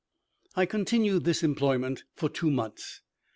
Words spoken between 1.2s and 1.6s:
this